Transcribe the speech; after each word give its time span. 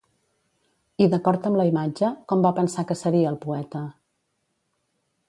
I 1.05 1.07
d'acord 1.11 1.45
amb 1.49 1.59
la 1.61 1.67
imatge, 1.71 2.09
com 2.33 2.41
va 2.47 2.53
pensar 2.63 2.87
que 2.93 2.97
seria 3.03 3.29
el 3.35 3.41
poeta? 3.47 3.83